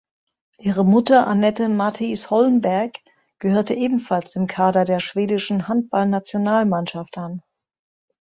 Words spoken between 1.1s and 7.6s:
Anette Matthijs Holmberg gehörte ebenfalls dem Kader der schwedischen Handballnationalmannschaft an.